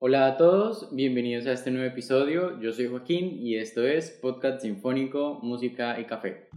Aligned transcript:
Hola 0.00 0.28
a 0.28 0.36
todos, 0.36 0.94
bienvenidos 0.94 1.46
a 1.48 1.52
este 1.52 1.72
nuevo 1.72 1.88
episodio. 1.88 2.60
Yo 2.60 2.72
soy 2.72 2.86
Joaquín 2.86 3.44
y 3.44 3.56
esto 3.56 3.84
es 3.84 4.12
Podcast 4.12 4.62
Sinfónico, 4.62 5.40
Música 5.42 5.98
y 5.98 6.04
Café. 6.04 6.48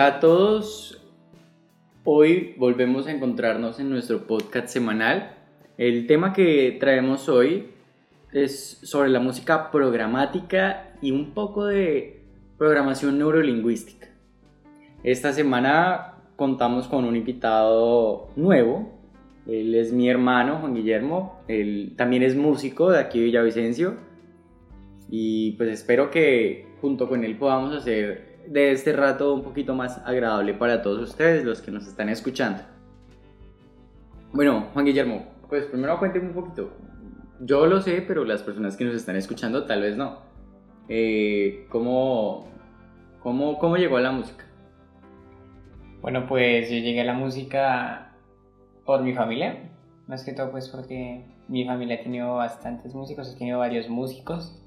Hola 0.00 0.16
a 0.16 0.20
todos, 0.20 0.98
hoy 2.04 2.54
volvemos 2.56 3.06
a 3.06 3.12
encontrarnos 3.12 3.80
en 3.80 3.90
nuestro 3.90 4.26
podcast 4.26 4.68
semanal. 4.68 5.36
El 5.76 6.06
tema 6.06 6.32
que 6.32 6.78
traemos 6.80 7.28
hoy 7.28 7.68
es 8.32 8.80
sobre 8.82 9.10
la 9.10 9.20
música 9.20 9.70
programática 9.70 10.94
y 11.02 11.10
un 11.10 11.34
poco 11.34 11.66
de 11.66 12.22
programación 12.56 13.18
neurolingüística. 13.18 14.08
Esta 15.04 15.34
semana 15.34 16.14
contamos 16.34 16.88
con 16.88 17.04
un 17.04 17.14
invitado 17.14 18.30
nuevo, 18.36 18.98
él 19.46 19.74
es 19.74 19.92
mi 19.92 20.08
hermano 20.08 20.60
Juan 20.60 20.76
Guillermo, 20.76 21.42
él 21.46 21.92
también 21.98 22.22
es 22.22 22.34
músico 22.34 22.90
de 22.90 23.00
aquí 23.00 23.18
de 23.18 23.26
Villavicencio 23.26 23.98
y 25.10 25.50
pues 25.58 25.68
espero 25.68 26.10
que 26.10 26.68
junto 26.80 27.06
con 27.06 27.22
él 27.22 27.36
podamos 27.36 27.74
hacer 27.74 28.29
de 28.50 28.72
este 28.72 28.92
rato 28.92 29.32
un 29.32 29.44
poquito 29.44 29.76
más 29.76 29.98
agradable 30.04 30.54
para 30.54 30.82
todos 30.82 31.08
ustedes, 31.08 31.44
los 31.44 31.62
que 31.62 31.70
nos 31.70 31.86
están 31.86 32.08
escuchando. 32.08 32.62
Bueno, 34.32 34.66
Juan 34.72 34.84
Guillermo, 34.84 35.24
pues 35.48 35.66
primero 35.66 36.00
cuénteme 36.00 36.26
un 36.26 36.34
poquito. 36.34 36.72
Yo 37.38 37.66
lo 37.66 37.80
sé, 37.80 38.02
pero 38.06 38.24
las 38.24 38.42
personas 38.42 38.76
que 38.76 38.84
nos 38.84 38.96
están 38.96 39.14
escuchando 39.14 39.66
tal 39.66 39.82
vez 39.82 39.96
no. 39.96 40.18
Eh, 40.88 41.68
¿cómo, 41.68 42.48
cómo, 43.20 43.56
¿Cómo 43.60 43.76
llegó 43.76 43.98
a 43.98 44.00
la 44.00 44.10
música? 44.10 44.44
Bueno, 46.02 46.26
pues 46.26 46.68
yo 46.70 46.76
llegué 46.76 47.02
a 47.02 47.04
la 47.04 47.14
música 47.14 48.16
por 48.84 49.02
mi 49.02 49.14
familia, 49.14 49.70
más 50.08 50.24
que 50.24 50.32
todo 50.32 50.50
pues 50.50 50.68
porque 50.68 51.24
mi 51.46 51.64
familia 51.64 51.98
ha 52.00 52.02
tenido 52.02 52.34
bastantes 52.34 52.96
músicos, 52.96 53.32
ha 53.32 53.38
tenido 53.38 53.60
varios 53.60 53.88
músicos 53.88 54.60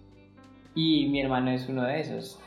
y 0.73 1.09
mi 1.09 1.19
hermano 1.19 1.51
es 1.51 1.67
uno 1.67 1.83
de 1.83 1.99
esos. 1.99 2.39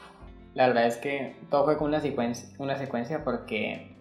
La 0.57 0.69
verdad 0.69 0.87
es 0.87 0.97
que 0.97 1.35
todo 1.51 1.67
fue 1.67 1.77
con 1.77 1.89
una 1.89 2.01
secuencia, 2.01 2.49
una 2.59 2.79
secuencia 2.79 3.23
porque 3.23 3.95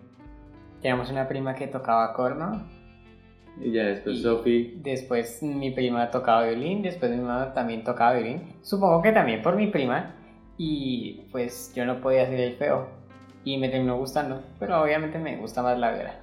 teníamos 0.81 1.11
una 1.11 1.27
prima 1.27 1.53
que 1.53 1.67
tocaba 1.67 2.13
corno. 2.13 2.65
Y 3.59 3.73
ya 3.73 3.83
después 3.83 4.21
Sophie. 4.21 4.77
Después 4.77 5.43
mi 5.43 5.71
prima 5.71 6.09
tocaba 6.09 6.45
violín, 6.47 6.81
después 6.81 7.11
mi 7.11 7.17
mamá 7.17 7.53
también 7.53 7.83
tocaba 7.83 8.13
violín. 8.13 8.53
Supongo 8.61 9.01
que 9.01 9.11
también 9.11 9.41
por 9.41 9.57
mi 9.57 9.67
prima. 9.67 10.15
Y 10.57 11.25
pues 11.33 11.73
yo 11.75 11.85
no 11.85 11.99
podía 11.99 12.23
hacer 12.23 12.39
el 12.39 12.53
feo. 12.53 12.87
Y 13.43 13.57
me 13.57 13.67
terminó 13.67 13.97
gustando. 13.97 14.41
Pero 14.57 14.81
obviamente 14.81 15.19
me 15.19 15.35
gusta 15.35 15.61
más 15.61 15.77
la 15.77 15.91
viola. 15.91 16.15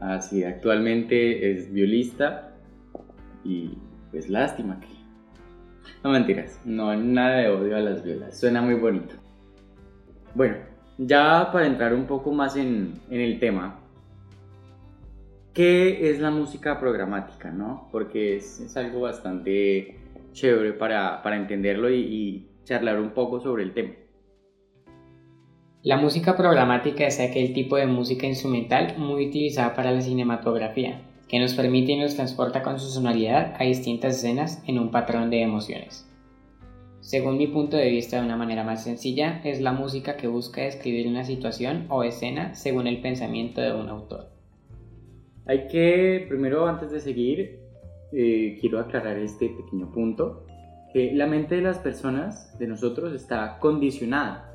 Ah, 0.00 0.20
sí, 0.20 0.42
actualmente 0.42 1.52
es 1.52 1.72
violista. 1.72 2.54
Y 3.44 3.78
pues 4.10 4.28
lástima 4.28 4.80
que. 4.80 4.88
No 6.02 6.10
mentiras, 6.10 6.60
no, 6.64 6.96
nada 6.96 7.36
de 7.36 7.48
odio 7.50 7.76
a 7.76 7.80
las 7.80 8.02
violas. 8.02 8.36
Suena 8.36 8.60
muy 8.60 8.74
bonito. 8.74 9.14
Bueno, 10.36 10.56
ya 10.98 11.48
para 11.50 11.66
entrar 11.66 11.94
un 11.94 12.04
poco 12.04 12.30
más 12.30 12.56
en, 12.56 13.00
el 13.10 13.38
tema, 13.40 13.80
¿qué 15.54 16.10
es 16.10 16.20
la 16.20 16.30
música 16.30 16.78
programática? 16.78 17.50
¿no? 17.50 17.88
Porque 17.90 18.36
es, 18.36 18.76
algo 18.76 19.00
bastante 19.00 19.96
chévere 20.32 20.74
para, 20.74 21.22
entenderlo 21.34 21.88
y, 21.90 22.00
y 22.00 22.50
charlar 22.64 23.00
un 23.00 23.12
poco 23.12 23.40
sobre 23.40 23.62
el 23.62 23.72
tema. 23.72 23.94
La 25.82 25.96
música 25.96 26.36
programática 26.36 27.06
es 27.06 27.18
aquel 27.18 27.54
tipo 27.54 27.76
de 27.76 27.86
música 27.86 28.26
instrumental 28.26 28.98
muy 28.98 29.28
utilizada 29.28 29.74
para 29.74 29.90
la 29.90 30.02
cinematografía, 30.02 31.00
que 31.30 31.40
nos 31.40 31.54
permite 31.54 31.92
y 31.92 31.98
nos 31.98 32.14
transporta 32.14 32.62
con 32.62 32.78
su 32.78 32.90
sonoridad 32.90 33.54
a 33.58 33.64
distintas 33.64 34.16
escenas 34.16 34.62
en 34.66 34.80
un 34.80 34.90
patrón 34.90 35.30
de 35.30 35.40
emociones. 35.40 36.06
Según 37.06 37.38
mi 37.38 37.46
punto 37.46 37.76
de 37.76 37.88
vista, 37.88 38.18
de 38.18 38.26
una 38.26 38.36
manera 38.36 38.64
más 38.64 38.82
sencilla, 38.82 39.40
es 39.44 39.60
la 39.60 39.70
música 39.70 40.16
que 40.16 40.26
busca 40.26 40.62
describir 40.62 41.06
una 41.06 41.22
situación 41.22 41.86
o 41.88 42.02
escena 42.02 42.56
según 42.56 42.88
el 42.88 43.00
pensamiento 43.00 43.60
de 43.60 43.72
un 43.72 43.88
autor. 43.88 44.30
Hay 45.46 45.68
que, 45.68 46.26
primero, 46.28 46.66
antes 46.66 46.90
de 46.90 46.98
seguir, 46.98 47.60
eh, 48.10 48.58
quiero 48.60 48.80
aclarar 48.80 49.18
este 49.18 49.50
pequeño 49.50 49.92
punto, 49.92 50.46
que 50.92 51.12
la 51.14 51.28
mente 51.28 51.54
de 51.54 51.62
las 51.62 51.78
personas, 51.78 52.58
de 52.58 52.66
nosotros, 52.66 53.12
está 53.12 53.60
condicionada 53.60 54.52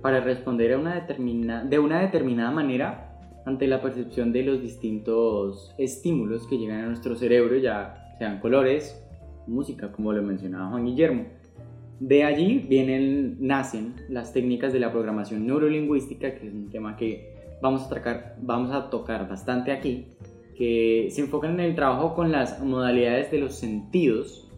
para 0.00 0.20
responder 0.20 0.74
a 0.74 1.64
de 1.64 1.78
una 1.80 2.00
determinada 2.00 2.52
manera 2.52 3.18
ante 3.44 3.66
la 3.66 3.82
percepción 3.82 4.32
de 4.32 4.44
los 4.44 4.62
distintos 4.62 5.74
estímulos 5.78 6.46
que 6.46 6.58
llegan 6.58 6.84
a 6.84 6.86
nuestro 6.86 7.16
cerebro, 7.16 7.56
ya 7.56 8.14
sean 8.18 8.38
colores, 8.38 9.04
música, 9.48 9.90
como 9.90 10.12
lo 10.12 10.22
mencionaba 10.22 10.70
Juan 10.70 10.84
Guillermo. 10.84 11.37
De 12.00 12.22
allí 12.22 12.64
vienen, 12.68 13.36
nacen 13.40 13.94
las 14.08 14.32
técnicas 14.32 14.72
de 14.72 14.78
la 14.78 14.92
programación 14.92 15.46
neurolingüística, 15.46 16.34
que 16.34 16.46
es 16.46 16.54
un 16.54 16.70
tema 16.70 16.96
que 16.96 17.34
vamos 17.60 17.90
a, 17.90 18.34
vamos 18.40 18.72
a 18.72 18.88
tocar 18.88 19.28
bastante 19.28 19.72
aquí, 19.72 20.06
que 20.56 21.08
se 21.10 21.22
enfocan 21.22 21.54
en 21.54 21.60
el 21.60 21.74
trabajo 21.74 22.14
con 22.14 22.30
las 22.30 22.62
modalidades 22.62 23.32
de 23.32 23.38
los 23.38 23.54
sentidos 23.54 24.48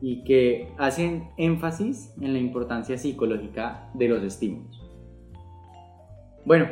y 0.00 0.24
que 0.24 0.68
hacen 0.78 1.28
énfasis 1.36 2.12
en 2.20 2.32
la 2.32 2.38
importancia 2.40 2.98
psicológica 2.98 3.90
de 3.94 4.08
los 4.08 4.24
estímulos. 4.24 4.82
Bueno, 6.44 6.66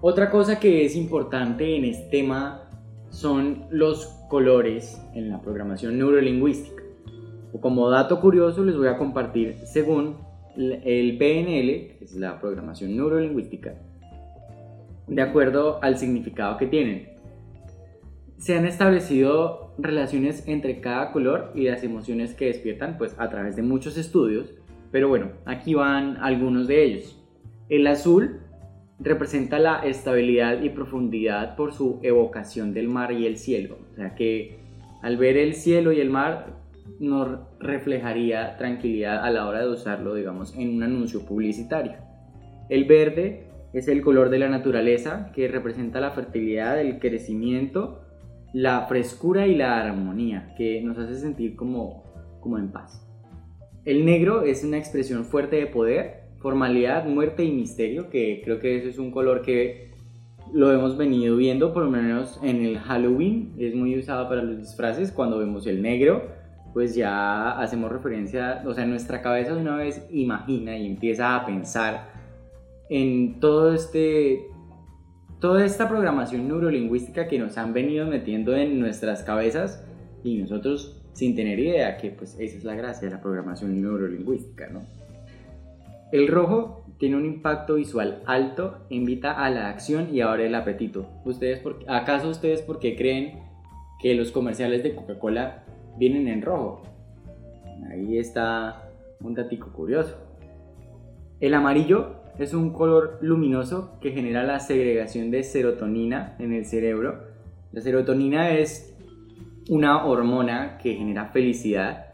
otra 0.00 0.30
cosa 0.30 0.58
que 0.58 0.84
es 0.84 0.96
importante 0.96 1.76
en 1.76 1.84
este 1.84 2.08
tema 2.10 2.68
son 3.10 3.66
los 3.70 4.06
colores 4.28 5.00
en 5.14 5.28
la 5.28 5.40
programación 5.40 5.98
neurolingüística 5.98 6.81
como 7.60 7.90
dato 7.90 8.20
curioso 8.20 8.64
les 8.64 8.76
voy 8.76 8.88
a 8.88 8.96
compartir 8.96 9.56
según 9.64 10.16
el 10.56 11.16
PNL, 11.18 11.98
que 11.98 11.98
es 12.02 12.14
la 12.14 12.40
programación 12.40 12.96
neurolingüística, 12.96 13.74
de 15.06 15.22
acuerdo 15.22 15.78
al 15.82 15.98
significado 15.98 16.56
que 16.56 16.66
tienen. 16.66 17.08
Se 18.38 18.56
han 18.56 18.66
establecido 18.66 19.74
relaciones 19.78 20.46
entre 20.48 20.80
cada 20.80 21.12
color 21.12 21.52
y 21.54 21.64
las 21.64 21.82
emociones 21.84 22.34
que 22.34 22.46
despiertan 22.46 22.98
pues 22.98 23.14
a 23.18 23.28
través 23.30 23.56
de 23.56 23.62
muchos 23.62 23.96
estudios, 23.96 24.54
pero 24.90 25.08
bueno, 25.08 25.30
aquí 25.44 25.74
van 25.74 26.16
algunos 26.18 26.66
de 26.66 26.84
ellos. 26.84 27.18
El 27.68 27.86
azul 27.86 28.40
representa 28.98 29.58
la 29.58 29.80
estabilidad 29.80 30.62
y 30.62 30.70
profundidad 30.70 31.56
por 31.56 31.72
su 31.72 31.98
evocación 32.02 32.74
del 32.74 32.88
mar 32.88 33.12
y 33.12 33.26
el 33.26 33.36
cielo, 33.36 33.78
o 33.92 33.94
sea 33.94 34.14
que 34.14 34.60
al 35.02 35.16
ver 35.16 35.36
el 35.36 35.54
cielo 35.54 35.92
y 35.92 36.00
el 36.00 36.10
mar 36.10 36.61
nos 36.98 37.38
reflejaría 37.58 38.56
tranquilidad 38.56 39.24
a 39.24 39.30
la 39.30 39.46
hora 39.46 39.60
de 39.60 39.68
usarlo, 39.68 40.14
digamos, 40.14 40.56
en 40.56 40.76
un 40.76 40.82
anuncio 40.82 41.24
publicitario. 41.24 41.94
El 42.68 42.84
verde 42.84 43.46
es 43.72 43.88
el 43.88 44.02
color 44.02 44.30
de 44.30 44.38
la 44.38 44.48
naturaleza 44.48 45.30
que 45.34 45.48
representa 45.48 46.00
la 46.00 46.10
fertilidad, 46.10 46.80
el 46.80 46.98
crecimiento, 46.98 48.00
la 48.52 48.86
frescura 48.86 49.46
y 49.46 49.54
la 49.54 49.80
armonía, 49.80 50.54
que 50.56 50.82
nos 50.82 50.98
hace 50.98 51.16
sentir 51.16 51.56
como, 51.56 52.04
como 52.40 52.58
en 52.58 52.70
paz. 52.70 53.06
El 53.84 54.04
negro 54.04 54.42
es 54.42 54.62
una 54.62 54.78
expresión 54.78 55.24
fuerte 55.24 55.56
de 55.56 55.66
poder, 55.66 56.22
formalidad, 56.38 57.06
muerte 57.06 57.44
y 57.44 57.52
misterio, 57.52 58.10
que 58.10 58.42
creo 58.44 58.60
que 58.60 58.76
ese 58.76 58.90
es 58.90 58.98
un 58.98 59.10
color 59.10 59.42
que 59.42 59.90
lo 60.52 60.70
hemos 60.72 60.96
venido 60.98 61.36
viendo 61.36 61.72
por 61.72 61.84
lo 61.84 61.90
menos 61.90 62.38
en 62.42 62.64
el 62.64 62.78
Halloween, 62.78 63.54
es 63.58 63.74
muy 63.74 63.98
usado 63.98 64.28
para 64.28 64.42
los 64.42 64.58
disfraces 64.58 65.12
cuando 65.12 65.38
vemos 65.38 65.66
el 65.66 65.80
negro, 65.80 66.41
pues 66.72 66.94
ya 66.94 67.58
hacemos 67.58 67.92
referencia, 67.92 68.62
o 68.66 68.72
sea, 68.72 68.86
nuestra 68.86 69.20
cabeza 69.20 69.54
de 69.54 69.60
una 69.60 69.76
vez 69.76 70.06
imagina 70.10 70.76
y 70.76 70.86
empieza 70.86 71.36
a 71.36 71.44
pensar 71.44 72.10
en 72.88 73.40
todo 73.40 73.74
este, 73.74 74.46
toda 75.40 75.64
esta 75.64 75.88
programación 75.88 76.48
neurolingüística 76.48 77.28
que 77.28 77.38
nos 77.38 77.58
han 77.58 77.72
venido 77.72 78.06
metiendo 78.06 78.56
en 78.56 78.80
nuestras 78.80 79.22
cabezas 79.22 79.84
y 80.24 80.38
nosotros 80.38 81.02
sin 81.12 81.34
tener 81.34 81.58
idea 81.58 81.98
que 81.98 82.10
pues 82.10 82.38
esa 82.38 82.56
es 82.56 82.64
la 82.64 82.74
gracia 82.74 83.08
de 83.08 83.14
la 83.14 83.20
programación 83.20 83.80
neurolingüística, 83.80 84.68
¿no? 84.68 84.80
El 86.10 86.28
rojo 86.28 86.84
tiene 86.98 87.16
un 87.16 87.24
impacto 87.24 87.74
visual 87.74 88.22
alto, 88.26 88.86
invita 88.90 89.32
a 89.32 89.48
la 89.50 89.70
acción 89.70 90.14
y 90.14 90.20
abre 90.20 90.46
el 90.46 90.54
apetito. 90.54 91.08
¿Ustedes 91.24 91.58
por, 91.60 91.80
¿Acaso 91.88 92.28
ustedes 92.28 92.60
por 92.60 92.78
qué 92.78 92.96
creen 92.96 93.40
que 93.98 94.14
los 94.14 94.30
comerciales 94.30 94.82
de 94.82 94.94
Coca-Cola 94.94 95.64
vienen 95.98 96.28
en 96.28 96.42
rojo? 96.42 96.82
Ahí 97.90 98.18
está 98.18 98.90
un 99.20 99.34
datico 99.34 99.72
curioso. 99.72 100.16
El 101.40 101.54
amarillo 101.54 102.22
es 102.38 102.54
un 102.54 102.72
color 102.72 103.18
luminoso 103.20 103.98
que 104.00 104.12
genera 104.12 104.42
la 104.42 104.60
segregación 104.60 105.30
de 105.30 105.42
serotonina 105.42 106.36
en 106.38 106.52
el 106.52 106.64
cerebro. 106.64 107.24
La 107.72 107.80
serotonina 107.80 108.50
es 108.50 108.96
una 109.68 110.04
hormona 110.04 110.78
que 110.78 110.94
genera 110.94 111.26
felicidad, 111.26 112.06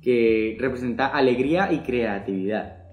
que 0.00 0.56
representa 0.58 1.08
alegría 1.08 1.72
y 1.72 1.80
creatividad. 1.80 2.84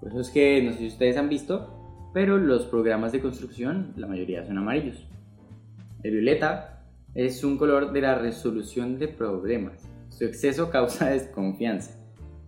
Por 0.00 0.10
eso 0.10 0.20
es 0.20 0.30
que, 0.30 0.62
no 0.62 0.72
sé 0.72 0.78
si 0.78 0.86
ustedes 0.88 1.16
han 1.16 1.28
visto, 1.28 1.74
pero 2.12 2.38
los 2.38 2.66
programas 2.66 3.12
de 3.12 3.20
construcción, 3.20 3.92
la 3.96 4.06
mayoría 4.06 4.44
son 4.44 4.58
amarillos. 4.58 5.06
El 6.02 6.12
violeta 6.12 6.77
es 7.14 7.44
un 7.44 7.58
color 7.58 7.92
de 7.92 8.00
la 8.00 8.16
resolución 8.16 8.98
de 8.98 9.08
problemas. 9.08 9.88
Su 10.08 10.24
exceso 10.24 10.70
causa 10.70 11.06
desconfianza, 11.10 11.98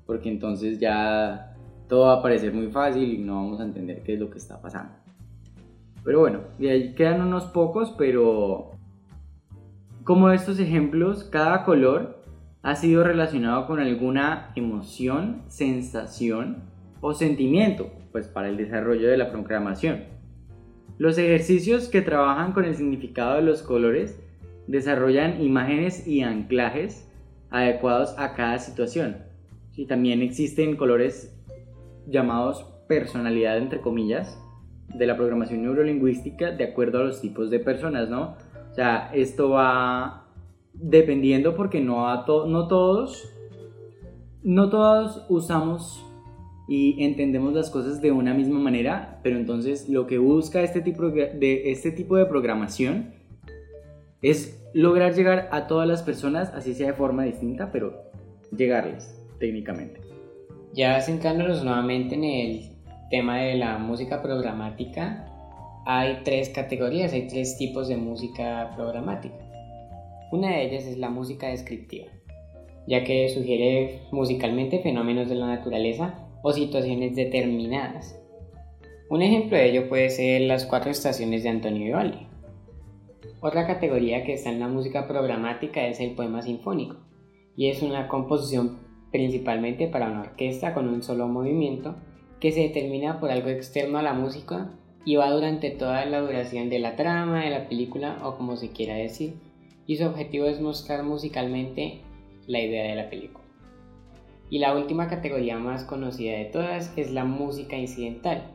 porque 0.06 0.28
entonces 0.28 0.78
ya 0.78 1.54
todo 1.88 2.06
va 2.06 2.14
a 2.14 2.22
parecer 2.22 2.52
muy 2.52 2.68
fácil 2.68 3.14
y 3.14 3.18
no 3.18 3.34
vamos 3.34 3.60
a 3.60 3.64
entender 3.64 4.02
qué 4.02 4.14
es 4.14 4.20
lo 4.20 4.30
que 4.30 4.38
está 4.38 4.60
pasando. 4.60 4.94
Pero 6.04 6.20
bueno, 6.20 6.40
de 6.58 6.70
ahí 6.70 6.94
quedan 6.94 7.20
unos 7.20 7.44
pocos, 7.44 7.94
pero 7.98 8.70
como 10.04 10.30
estos 10.30 10.58
ejemplos, 10.58 11.24
cada 11.24 11.64
color 11.64 12.20
ha 12.62 12.74
sido 12.74 13.04
relacionado 13.04 13.66
con 13.66 13.80
alguna 13.80 14.52
emoción, 14.54 15.42
sensación 15.48 16.64
o 17.00 17.14
sentimiento, 17.14 17.90
pues 18.12 18.28
para 18.28 18.48
el 18.48 18.56
desarrollo 18.56 19.08
de 19.08 19.16
la 19.16 19.30
programación. 19.30 20.04
Los 20.98 21.16
ejercicios 21.16 21.88
que 21.88 22.02
trabajan 22.02 22.52
con 22.52 22.64
el 22.64 22.74
significado 22.74 23.36
de 23.36 23.42
los 23.42 23.62
colores 23.62 24.20
desarrollan 24.70 25.42
imágenes 25.42 26.06
y 26.06 26.22
anclajes 26.22 27.08
adecuados 27.50 28.14
a 28.18 28.34
cada 28.34 28.58
situación. 28.58 29.16
Y 29.76 29.86
también 29.86 30.22
existen 30.22 30.76
colores 30.76 31.36
llamados 32.06 32.66
personalidad 32.88 33.58
entre 33.58 33.80
comillas 33.80 34.38
de 34.94 35.06
la 35.06 35.16
programación 35.16 35.62
neurolingüística 35.62 36.50
de 36.50 36.64
acuerdo 36.64 37.00
a 37.00 37.04
los 37.04 37.20
tipos 37.20 37.50
de 37.50 37.60
personas, 37.60 38.08
¿no? 38.08 38.36
O 38.70 38.74
sea, 38.74 39.10
esto 39.14 39.50
va 39.50 40.26
dependiendo 40.72 41.54
porque 41.54 41.80
no, 41.80 42.08
a 42.08 42.24
no 42.26 42.68
todos 42.68 43.28
no 44.42 44.70
todos 44.70 45.26
usamos 45.28 46.04
y 46.68 47.02
entendemos 47.02 47.52
las 47.52 47.68
cosas 47.68 48.00
de 48.00 48.12
una 48.12 48.32
misma 48.32 48.60
manera, 48.60 49.18
pero 49.22 49.36
entonces 49.36 49.88
lo 49.88 50.06
que 50.06 50.18
busca 50.18 50.62
este 50.62 50.80
tipo 50.80 51.10
de, 51.10 51.70
este 51.70 51.90
tipo 51.90 52.16
de 52.16 52.26
programación 52.26 53.12
es 54.22 54.59
lograr 54.72 55.14
llegar 55.14 55.48
a 55.52 55.66
todas 55.66 55.88
las 55.88 56.02
personas, 56.02 56.52
así 56.54 56.74
sea 56.74 56.88
de 56.88 56.92
forma 56.94 57.24
distinta, 57.24 57.70
pero 57.72 58.10
llegarles 58.56 59.20
técnicamente. 59.38 60.00
Ya 60.72 61.00
centrándonos 61.00 61.64
nuevamente 61.64 62.14
en 62.14 62.24
el 62.24 62.70
tema 63.10 63.38
de 63.38 63.54
la 63.56 63.78
música 63.78 64.22
programática, 64.22 65.26
hay 65.86 66.20
tres 66.24 66.50
categorías, 66.50 67.12
hay 67.12 67.26
tres 67.26 67.56
tipos 67.58 67.88
de 67.88 67.96
música 67.96 68.70
programática. 68.76 69.34
Una 70.30 70.50
de 70.50 70.66
ellas 70.66 70.84
es 70.84 70.98
la 70.98 71.10
música 71.10 71.48
descriptiva, 71.48 72.06
ya 72.86 73.02
que 73.02 73.28
sugiere 73.30 74.02
musicalmente 74.12 74.78
fenómenos 74.78 75.28
de 75.28 75.34
la 75.34 75.46
naturaleza 75.46 76.14
o 76.42 76.52
situaciones 76.52 77.16
determinadas. 77.16 78.16
Un 79.08 79.22
ejemplo 79.22 79.56
de 79.56 79.70
ello 79.70 79.88
puede 79.88 80.08
ser 80.10 80.42
las 80.42 80.64
cuatro 80.66 80.92
estaciones 80.92 81.42
de 81.42 81.48
Antonio 81.48 81.84
Vivaldi. 81.84 82.29
Otra 83.42 83.66
categoría 83.66 84.22
que 84.22 84.34
está 84.34 84.50
en 84.50 84.60
la 84.60 84.68
música 84.68 85.08
programática 85.08 85.86
es 85.86 85.98
el 86.00 86.10
poema 86.10 86.42
sinfónico, 86.42 86.96
y 87.56 87.68
es 87.70 87.80
una 87.80 88.06
composición 88.06 88.80
principalmente 89.10 89.88
para 89.88 90.10
una 90.10 90.20
orquesta 90.20 90.74
con 90.74 90.88
un 90.88 91.02
solo 91.02 91.26
movimiento 91.26 91.96
que 92.38 92.52
se 92.52 92.60
determina 92.60 93.18
por 93.18 93.30
algo 93.30 93.48
externo 93.48 93.98
a 93.98 94.02
la 94.02 94.12
música 94.12 94.74
y 95.06 95.16
va 95.16 95.30
durante 95.30 95.70
toda 95.70 96.04
la 96.04 96.20
duración 96.20 96.68
de 96.68 96.80
la 96.80 96.96
trama, 96.96 97.42
de 97.42 97.50
la 97.50 97.66
película 97.66 98.18
o 98.24 98.36
como 98.36 98.56
se 98.56 98.72
quiera 98.72 98.94
decir, 98.94 99.36
y 99.86 99.96
su 99.96 100.04
objetivo 100.04 100.44
es 100.44 100.60
mostrar 100.60 101.02
musicalmente 101.02 102.02
la 102.46 102.60
idea 102.60 102.84
de 102.84 102.94
la 102.94 103.08
película. 103.08 103.46
Y 104.50 104.58
la 104.58 104.76
última 104.76 105.08
categoría 105.08 105.58
más 105.58 105.84
conocida 105.84 106.36
de 106.36 106.44
todas 106.44 106.92
es 106.98 107.10
la 107.10 107.24
música 107.24 107.78
incidental, 107.78 108.50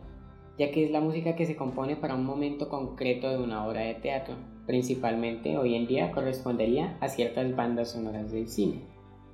ya 0.60 0.70
que 0.70 0.86
es 0.86 0.92
la 0.92 1.02
música 1.02 1.36
que 1.36 1.48
se 1.48 1.56
compone 1.56 1.96
para 1.96 2.14
un 2.14 2.24
momento 2.24 2.70
concreto 2.70 3.32
de 3.32 3.40
una 3.40 3.66
obra 3.66 3.82
de 3.82 3.96
teatro. 3.96 4.36
Principalmente 4.65 5.57
hoy 5.57 5.75
en 5.75 5.88
día 5.88 6.12
correspondería 6.12 6.97
a 7.00 7.07
ciertas 7.07 7.56
bandas 7.56 7.91
sonoras 7.91 8.31
del 8.31 8.47
cine. 8.47 8.81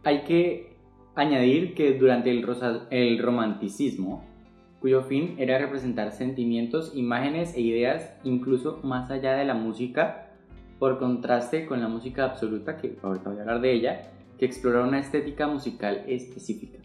Hay 0.03 0.23
que 0.23 0.75
añadir 1.15 1.73
que 1.73 1.93
durante 1.93 2.31
el, 2.31 3.19
romanticismo, 3.19 4.23
cuyo 4.79 5.03
fin 5.03 5.35
era 5.37 5.57
representar 5.57 6.11
sentimientos, 6.11 6.93
imágenes 6.95 7.55
e 7.55 7.61
ideas 7.61 8.13
incluso 8.23 8.79
más 8.83 9.11
allá 9.11 9.33
de 9.33 9.45
la 9.45 9.53
música, 9.53 10.31
por 10.79 10.97
contraste 10.97 11.65
con 11.65 11.81
la 11.81 11.87
música 11.87 12.25
absoluta, 12.25 12.77
que 12.77 12.97
ahorita 13.01 13.29
voy 13.29 13.37
a 13.37 13.41
hablar 13.41 13.61
de 13.61 13.73
ella, 13.73 14.11
que 14.39 14.45
explora 14.45 14.83
una 14.83 14.99
estética 14.99 15.47
musical 15.47 16.03
específica. 16.07 16.79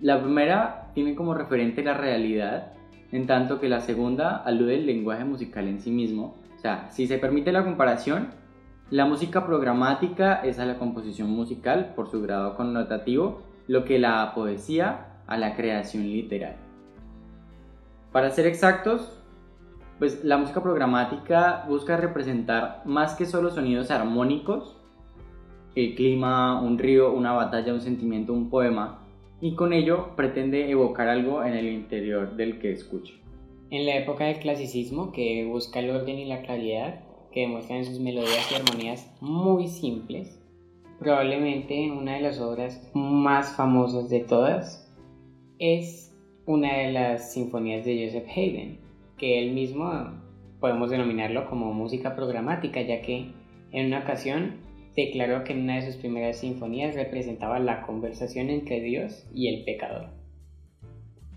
La 0.00 0.20
primera 0.20 0.90
tiene 0.94 1.14
como 1.14 1.34
referente 1.34 1.84
la 1.84 1.94
realidad, 1.94 2.72
en 3.12 3.26
tanto 3.26 3.60
que 3.60 3.68
la 3.68 3.80
segunda 3.80 4.36
alude 4.36 4.76
al 4.76 4.86
lenguaje 4.86 5.24
musical 5.24 5.68
en 5.68 5.80
sí 5.80 5.90
mismo. 5.90 6.41
O 6.62 6.64
sea, 6.64 6.88
si 6.92 7.08
se 7.08 7.18
permite 7.18 7.50
la 7.50 7.64
comparación, 7.64 8.28
la 8.88 9.04
música 9.04 9.44
programática 9.44 10.34
es 10.44 10.60
a 10.60 10.64
la 10.64 10.78
composición 10.78 11.28
musical 11.28 11.92
por 11.96 12.08
su 12.08 12.22
grado 12.22 12.54
connotativo, 12.54 13.42
lo 13.66 13.84
que 13.84 13.98
la 13.98 14.32
poesía 14.32 15.08
a 15.26 15.36
la 15.36 15.56
creación 15.56 16.04
literal. 16.04 16.54
Para 18.12 18.30
ser 18.30 18.46
exactos, 18.46 19.18
pues 19.98 20.22
la 20.22 20.36
música 20.36 20.62
programática 20.62 21.64
busca 21.66 21.96
representar 21.96 22.82
más 22.84 23.16
que 23.16 23.26
solo 23.26 23.50
sonidos 23.50 23.90
armónicos, 23.90 24.76
el 25.74 25.96
clima, 25.96 26.62
un 26.62 26.78
río, 26.78 27.12
una 27.12 27.32
batalla, 27.32 27.74
un 27.74 27.80
sentimiento, 27.80 28.32
un 28.32 28.50
poema, 28.50 29.00
y 29.40 29.56
con 29.56 29.72
ello 29.72 30.14
pretende 30.14 30.70
evocar 30.70 31.08
algo 31.08 31.42
en 31.42 31.54
el 31.54 31.66
interior 31.66 32.36
del 32.36 32.60
que 32.60 32.70
escucha. 32.70 33.14
En 33.72 33.86
la 33.86 33.96
época 33.96 34.26
del 34.26 34.38
clasicismo, 34.38 35.12
que 35.12 35.46
busca 35.46 35.80
el 35.80 35.88
orden 35.88 36.18
y 36.18 36.26
la 36.26 36.42
claridad, 36.42 37.00
que 37.32 37.40
demuestra 37.40 37.78
en 37.78 37.86
sus 37.86 38.00
melodías 38.00 38.52
y 38.52 38.54
armonías 38.54 39.10
muy 39.22 39.66
simples, 39.66 40.38
probablemente 40.98 41.90
una 41.90 42.16
de 42.16 42.20
las 42.20 42.38
obras 42.38 42.86
más 42.92 43.56
famosas 43.56 44.10
de 44.10 44.20
todas 44.20 44.94
es 45.58 46.14
una 46.44 46.80
de 46.80 46.92
las 46.92 47.32
sinfonías 47.32 47.86
de 47.86 48.04
Joseph 48.04 48.28
Haydn, 48.36 48.78
que 49.16 49.38
él 49.38 49.52
mismo 49.52 49.90
podemos 50.60 50.90
denominarlo 50.90 51.48
como 51.48 51.72
música 51.72 52.14
programática, 52.14 52.82
ya 52.82 53.00
que 53.00 53.32
en 53.70 53.86
una 53.86 54.00
ocasión 54.00 54.56
declaró 54.94 55.44
que 55.44 55.54
en 55.54 55.62
una 55.62 55.76
de 55.76 55.86
sus 55.86 55.96
primeras 55.96 56.40
sinfonías 56.40 56.94
representaba 56.94 57.58
la 57.58 57.86
conversación 57.86 58.50
entre 58.50 58.82
Dios 58.82 59.26
y 59.32 59.48
el 59.48 59.64
pecador. 59.64 60.21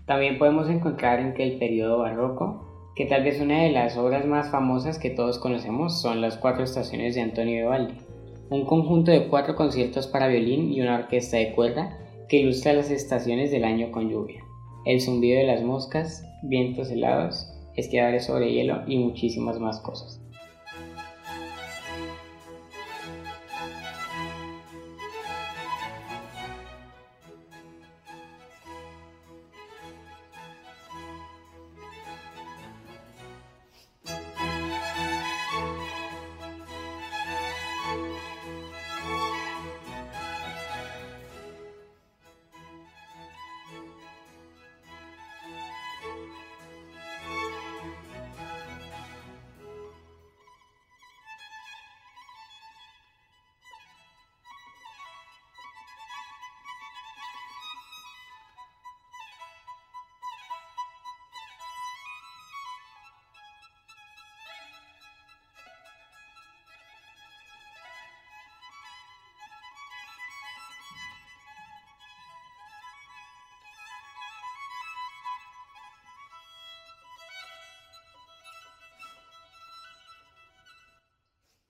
También 0.06 0.38
podemos 0.38 0.70
encontrar 0.70 1.18
en 1.18 1.34
que 1.34 1.42
el 1.42 1.58
periodo 1.58 1.98
barroco, 1.98 2.92
que 2.94 3.06
tal 3.06 3.24
vez 3.24 3.40
una 3.40 3.62
de 3.62 3.72
las 3.72 3.96
obras 3.96 4.24
más 4.24 4.50
famosas 4.50 4.98
que 4.98 5.10
todos 5.10 5.38
conocemos 5.38 6.00
son 6.00 6.20
las 6.20 6.36
cuatro 6.36 6.62
estaciones 6.62 7.14
de 7.16 7.22
Antonio 7.22 7.56
Vivaldi, 7.56 7.94
un 8.48 8.64
conjunto 8.64 9.10
de 9.10 9.26
cuatro 9.26 9.56
conciertos 9.56 10.06
para 10.06 10.28
violín 10.28 10.72
y 10.72 10.80
una 10.80 10.94
orquesta 10.94 11.36
de 11.36 11.52
cuerda 11.52 11.98
que 12.28 12.38
ilustra 12.38 12.72
las 12.72 12.90
estaciones 12.90 13.50
del 13.50 13.64
año 13.64 13.90
con 13.90 14.08
lluvia, 14.08 14.44
el 14.84 15.00
zumbido 15.00 15.38
de 15.38 15.46
las 15.46 15.62
moscas, 15.62 16.24
vientos 16.44 16.90
helados, 16.90 17.52
esquiadores 17.74 18.26
sobre 18.26 18.52
hielo 18.52 18.82
y 18.86 18.98
muchísimas 18.98 19.58
más 19.58 19.80
cosas. 19.80 20.22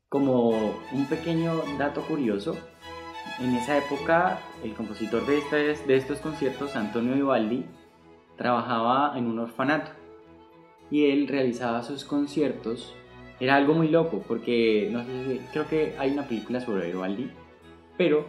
Como 0.09 0.51
un 0.93 1.07
pequeño 1.07 1.63
dato 1.79 2.01
curioso, 2.03 2.57
en 3.41 3.57
esa 3.57 3.77
época 3.77 4.39
el 4.63 4.73
compositor 4.73 5.27
de, 5.27 5.43
de 5.85 5.97
estos 5.97 6.21
conciertos, 6.21 6.77
Antonio 6.77 7.15
Vivaldi, 7.15 7.65
trabajaba 8.37 9.19
en 9.19 9.27
un 9.27 9.41
orfanato 9.41 9.91
y 10.93 11.07
él 11.07 11.27
realizaba 11.27 11.83
sus 11.83 12.05
conciertos. 12.05 12.95
Era 13.41 13.57
algo 13.57 13.75
muy 13.75 13.89
loco 13.89 14.23
porque 14.29 14.89
no 14.93 15.05
sé, 15.05 15.41
creo 15.53 15.67
que 15.69 15.97
hay 15.99 16.13
una 16.13 16.29
película 16.29 16.61
sobre 16.61 16.87
Vivaldi, 16.87 17.29
pero 17.99 18.27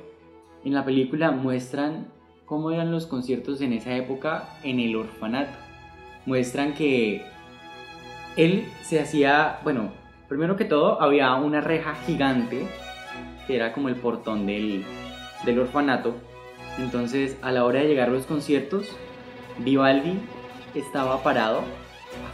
en 0.66 0.74
la 0.74 0.84
película 0.84 1.30
muestran 1.30 2.08
cómo 2.46 2.72
eran 2.72 2.92
los 2.92 3.06
conciertos 3.06 3.62
en 3.62 3.74
esa 3.74 3.96
época 3.96 4.50
en 4.64 4.80
el 4.80 4.96
orfanato. 4.96 5.60
Muestran 6.26 6.74
que 6.74 7.24
él 8.36 8.66
se 8.82 9.00
hacía, 9.00 9.60
bueno, 9.64 9.92
primero 10.28 10.56
que 10.56 10.66
todo 10.66 11.02
había 11.02 11.34
una 11.36 11.62
reja 11.62 11.96
gigante 12.06 12.68
que 13.48 13.56
era 13.56 13.74
como 13.74 13.90
el 13.90 13.96
portón 13.96 14.46
del, 14.46 14.84
del 15.46 15.60
orfanato. 15.60 16.16
Entonces 16.78 17.38
a 17.42 17.52
la 17.52 17.64
hora 17.64 17.80
de 17.80 17.88
llegar 17.88 18.10
a 18.10 18.12
los 18.12 18.26
conciertos, 18.26 18.96
Vivaldi 19.60 20.20
estaba 20.76 21.24
parado 21.24 21.62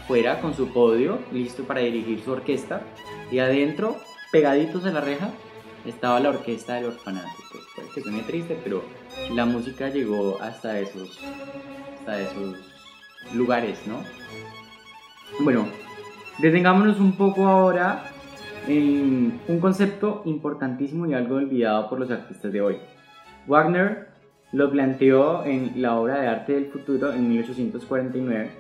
afuera 0.02 0.42
con 0.42 0.54
su 0.54 0.74
podio, 0.74 1.20
listo 1.32 1.64
para 1.64 1.82
dirigir 1.82 2.22
su 2.22 2.32
orquesta, 2.32 2.82
y 3.32 3.40
adentro, 3.40 3.96
pegaditos 4.32 4.86
a 4.86 4.92
la 4.92 5.02
reja, 5.02 5.30
estaba 5.86 6.20
la 6.20 6.30
orquesta 6.30 6.76
del 6.76 6.86
orfanato. 6.86 7.30
Pues 7.76 7.88
que 7.94 8.02
suene 8.02 8.24
triste, 8.24 8.60
pero 8.64 8.84
la 9.32 9.46
música 9.46 9.90
llegó 9.90 10.40
hasta 10.42 10.80
esos, 10.80 11.20
hasta 12.00 12.20
esos 12.20 12.58
lugares, 13.34 13.80
¿no? 13.88 14.04
Bueno, 15.40 15.68
detengámonos 16.40 17.00
un 17.00 17.14
poco 17.14 17.48
ahora 17.48 18.04
en 18.68 19.40
un 19.48 19.60
concepto 19.60 20.22
importantísimo 20.26 21.06
y 21.06 21.14
algo 21.14 21.36
olvidado 21.36 21.90
por 21.90 22.00
los 22.00 22.12
artistas 22.12 22.52
de 22.52 22.62
hoy. 22.62 22.78
Wagner 23.48 24.08
lo 24.52 24.72
planteó 24.72 25.44
en 25.46 25.82
la 25.82 25.98
obra 25.98 26.22
de 26.22 26.28
arte 26.28 26.54
del 26.54 26.68
futuro 26.68 27.12
en 27.12 27.28
1849 27.30 28.52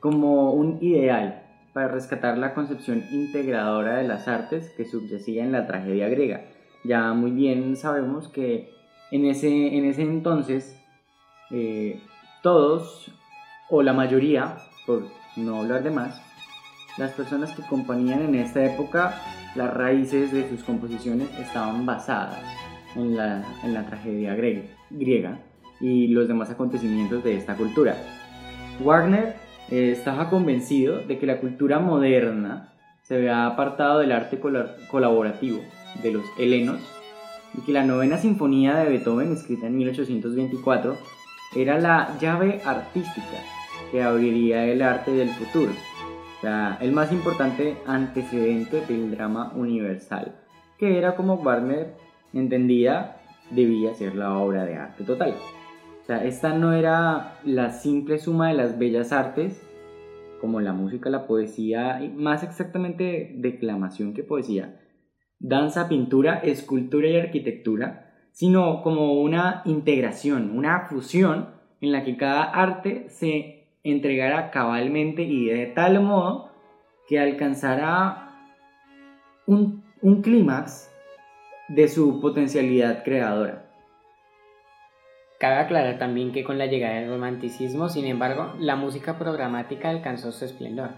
como 0.00 0.52
un 0.52 0.78
ideal 0.82 1.42
para 1.72 1.88
rescatar 1.88 2.38
la 2.38 2.54
concepción 2.54 3.04
integradora 3.10 3.96
de 3.96 4.08
las 4.08 4.28
artes 4.28 4.72
que 4.76 4.84
subyacía 4.84 5.42
en 5.42 5.52
la 5.52 5.66
tragedia 5.66 6.08
griega. 6.08 6.42
Ya 6.84 7.12
muy 7.12 7.32
bien 7.32 7.76
sabemos 7.76 8.28
que 8.28 8.70
en 9.10 9.24
ese, 9.24 9.76
en 9.76 9.84
ese 9.84 10.02
entonces 10.02 10.80
eh, 11.50 12.00
todos, 12.42 13.10
o 13.68 13.82
la 13.82 13.92
mayoría, 13.92 14.58
por 14.86 15.04
no 15.36 15.60
hablar 15.60 15.82
de 15.82 15.90
más, 15.90 16.20
las 16.96 17.12
personas 17.12 17.52
que 17.52 17.62
componían 17.62 18.22
en 18.22 18.34
esta 18.34 18.64
época, 18.64 19.20
las 19.54 19.72
raíces 19.72 20.32
de 20.32 20.48
sus 20.48 20.62
composiciones 20.62 21.28
estaban 21.38 21.84
basadas 21.84 22.38
en 22.94 23.16
la, 23.16 23.86
tragedia 23.86 24.34
griega 24.34 25.38
y 25.80 26.08
los 26.08 26.28
demás 26.28 26.50
acontecimientos 26.50 27.22
de 27.22 27.36
esta 27.36 27.54
cultura. 27.54 27.96
Wagner 28.82 29.36
eh, 29.70 29.92
estaba 29.92 30.30
convencido 30.30 31.00
de 31.00 31.18
que 31.18 31.26
la 31.26 31.38
cultura 31.38 31.78
moderna 31.78 32.72
se 33.02 33.16
había 33.16 33.46
apartado 33.46 34.00
del 34.00 34.12
arte 34.12 34.40
colaborativo 34.90 35.60
de 36.02 36.12
los 36.12 36.24
helenos 36.38 36.80
y 37.54 37.60
que 37.60 37.72
la 37.72 37.84
novena 37.84 38.18
sinfonía 38.18 38.76
de 38.76 38.88
Beethoven, 38.88 39.32
escrita 39.32 39.66
en 39.66 39.76
1824, 39.76 40.96
era 41.54 41.78
la 41.78 42.18
llave 42.20 42.60
artística 42.64 43.38
que 43.90 44.02
abriría 44.02 44.64
el 44.66 44.82
arte 44.82 45.12
del 45.12 45.30
futuro, 45.30 45.72
o 46.36 46.40
sea, 46.40 46.76
el 46.80 46.92
más 46.92 47.12
importante 47.12 47.78
antecedente 47.86 48.82
del 48.86 49.10
drama 49.10 49.52
universal, 49.54 50.36
que 50.78 50.98
era 50.98 51.16
como 51.16 51.38
Wagner 51.38 51.94
entendía 52.32 53.16
debía 53.50 53.94
ser 53.94 54.14
la 54.16 54.36
obra 54.36 54.64
de 54.64 54.76
arte 54.76 55.04
total. 55.04 55.34
O 56.02 56.04
sea, 56.06 56.24
esta 56.24 56.52
no 56.52 56.72
era 56.72 57.38
la 57.44 57.70
simple 57.70 58.18
suma 58.18 58.48
de 58.48 58.54
las 58.54 58.78
bellas 58.78 59.12
artes, 59.12 59.62
como 60.40 60.60
la 60.60 60.72
música, 60.72 61.10
la 61.10 61.26
poesía, 61.26 62.00
más 62.14 62.42
exactamente 62.42 63.34
declamación 63.38 64.12
que 64.12 64.22
poesía, 64.22 64.80
danza, 65.38 65.88
pintura, 65.88 66.36
escultura 66.38 67.08
y 67.08 67.16
arquitectura, 67.16 68.12
sino 68.32 68.82
como 68.82 69.20
una 69.20 69.62
integración, 69.64 70.56
una 70.56 70.80
fusión 70.82 71.48
en 71.80 71.92
la 71.92 72.04
que 72.04 72.16
cada 72.16 72.44
arte 72.44 73.08
se 73.08 73.55
entregara 73.92 74.50
cabalmente 74.50 75.22
y 75.22 75.46
de 75.46 75.66
tal 75.66 76.00
modo 76.00 76.50
que 77.08 77.20
alcanzara 77.20 78.32
un, 79.46 79.84
un 80.02 80.22
clímax 80.22 80.90
de 81.68 81.88
su 81.88 82.20
potencialidad 82.20 83.04
creadora. 83.04 83.66
Cabe 85.38 85.56
aclarar 85.56 85.98
también 85.98 86.32
que 86.32 86.44
con 86.44 86.56
la 86.56 86.66
llegada 86.66 86.94
del 86.94 87.10
romanticismo, 87.10 87.88
sin 87.88 88.06
embargo, 88.06 88.54
la 88.58 88.74
música 88.74 89.18
programática 89.18 89.90
alcanzó 89.90 90.32
su 90.32 90.44
esplendor. 90.46 90.90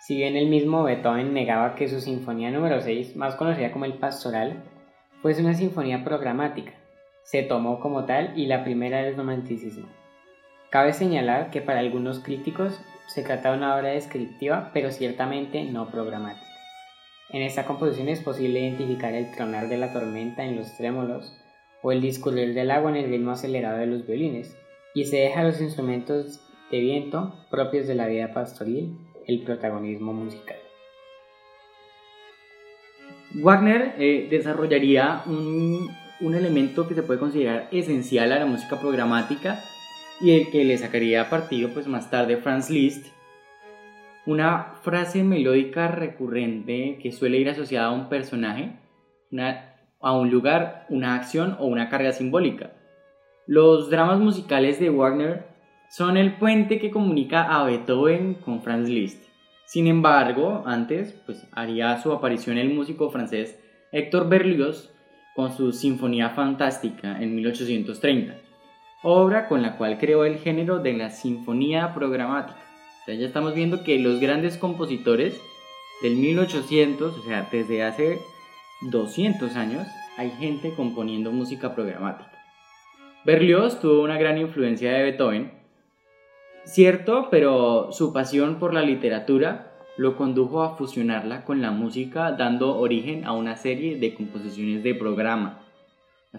Si 0.00 0.16
bien 0.16 0.34
el 0.36 0.48
mismo 0.48 0.82
Beethoven 0.82 1.34
negaba 1.34 1.74
que 1.74 1.86
su 1.86 2.00
sinfonía 2.00 2.50
número 2.50 2.80
6, 2.80 3.16
más 3.16 3.36
conocida 3.36 3.70
como 3.70 3.84
el 3.84 3.94
Pastoral, 3.94 4.64
fuese 5.22 5.42
una 5.42 5.54
sinfonía 5.54 6.02
programática, 6.02 6.72
se 7.22 7.42
tomó 7.42 7.78
como 7.78 8.06
tal 8.06 8.36
y 8.36 8.46
la 8.46 8.64
primera 8.64 9.02
del 9.02 9.16
romanticismo. 9.16 9.86
Cabe 10.70 10.92
señalar 10.92 11.50
que 11.50 11.60
para 11.60 11.80
algunos 11.80 12.20
críticos 12.20 12.80
se 13.08 13.24
trata 13.24 13.50
de 13.50 13.58
una 13.58 13.74
obra 13.74 13.88
descriptiva, 13.88 14.70
pero 14.72 14.92
ciertamente 14.92 15.64
no 15.64 15.90
programática. 15.90 16.46
En 17.30 17.42
esta 17.42 17.64
composición 17.64 18.08
es 18.08 18.20
posible 18.20 18.60
identificar 18.60 19.12
el 19.14 19.32
tronar 19.32 19.68
de 19.68 19.78
la 19.78 19.92
tormenta 19.92 20.44
en 20.44 20.54
los 20.54 20.76
trémolos, 20.76 21.36
o 21.82 21.90
el 21.90 22.00
discurrir 22.00 22.54
del 22.54 22.70
agua 22.70 22.90
en 22.90 22.96
el 22.98 23.10
ritmo 23.10 23.32
acelerado 23.32 23.78
de 23.78 23.86
los 23.86 24.06
violines, 24.06 24.56
y 24.94 25.06
se 25.06 25.16
deja 25.16 25.40
a 25.40 25.44
los 25.44 25.60
instrumentos 25.60 26.40
de 26.70 26.78
viento 26.78 27.34
propios 27.50 27.88
de 27.88 27.96
la 27.96 28.06
vida 28.06 28.32
pastoril 28.32 28.96
el 29.26 29.42
protagonismo 29.42 30.12
musical. 30.12 30.56
Wagner 33.34 33.94
eh, 33.98 34.28
desarrollaría 34.30 35.22
un, 35.26 35.88
un, 36.20 36.34
elemento 36.34 36.86
que 36.86 36.94
se 36.94 37.02
puede 37.02 37.18
considerar 37.18 37.68
esencial 37.72 38.32
a 38.32 38.38
la 38.38 38.46
música 38.46 38.80
programática 38.80 39.60
y 40.20 40.32
el 40.32 40.50
que 40.50 40.64
le 40.64 40.76
sacaría 40.78 41.30
partido 41.30 41.70
pues 41.70 41.86
más 41.86 42.10
tarde 42.10 42.36
Franz 42.36 42.70
Liszt, 42.70 43.06
una 44.26 44.74
frase 44.82 45.24
melódica 45.24 45.88
recurrente 45.88 46.98
que 47.02 47.12
suele 47.12 47.38
ir 47.38 47.48
asociada 47.48 47.86
a 47.86 47.92
un 47.92 48.08
personaje, 48.08 48.72
una 49.30 49.70
a 50.00 50.12
un 50.12 50.30
lugar, 50.30 50.86
una 50.88 51.14
acción 51.14 51.56
o 51.58 51.66
una 51.66 51.88
carga 51.88 52.12
simbólica. 52.12 52.72
Los 53.46 53.90
dramas 53.90 54.18
musicales 54.18 54.80
de 54.80 54.90
Wagner 54.90 55.46
son 55.90 56.16
el 56.16 56.36
puente 56.36 56.78
que 56.78 56.90
comunica 56.90 57.42
a 57.42 57.64
Beethoven 57.64 58.34
con 58.34 58.62
Franz 58.62 58.88
Liszt. 58.88 59.22
Sin 59.66 59.86
embargo, 59.86 60.62
antes 60.66 61.12
pues, 61.26 61.46
haría 61.52 62.00
su 62.00 62.12
aparición 62.12 62.58
el 62.58 62.72
músico 62.72 63.10
francés 63.10 63.58
Héctor 63.92 64.28
Berlioz 64.28 64.92
con 65.34 65.56
su 65.56 65.72
Sinfonía 65.72 66.30
Fantástica 66.30 67.20
en 67.20 67.34
1830, 67.34 68.36
obra 69.02 69.48
con 69.48 69.62
la 69.62 69.76
cual 69.76 69.98
creó 69.98 70.24
el 70.24 70.38
género 70.38 70.78
de 70.78 70.92
la 70.92 71.10
sinfonía 71.10 71.94
programática. 71.94 72.58
ya 73.06 73.26
estamos 73.26 73.54
viendo 73.54 73.82
que 73.82 73.98
los 73.98 74.20
grandes 74.20 74.56
compositores 74.56 75.40
del 76.02 76.16
1800, 76.16 77.18
o 77.18 77.22
sea, 77.22 77.48
desde 77.50 77.82
hace 77.82 78.20
200 78.82 79.56
años 79.56 79.86
hay 80.16 80.30
gente 80.30 80.72
componiendo 80.74 81.32
música 81.32 81.74
programática. 81.74 82.30
Berlioz 83.24 83.80
tuvo 83.80 84.02
una 84.02 84.18
gran 84.18 84.38
influencia 84.38 84.92
de 84.92 85.02
Beethoven, 85.02 85.52
cierto, 86.64 87.28
pero 87.30 87.92
su 87.92 88.12
pasión 88.12 88.58
por 88.58 88.72
la 88.72 88.82
literatura 88.82 89.72
lo 89.96 90.16
condujo 90.16 90.62
a 90.62 90.76
fusionarla 90.76 91.44
con 91.44 91.60
la 91.60 91.70
música, 91.70 92.32
dando 92.32 92.78
origen 92.78 93.26
a 93.26 93.32
una 93.32 93.56
serie 93.56 93.98
de 93.98 94.14
composiciones 94.14 94.82
de 94.82 94.94
programa. 94.94 95.60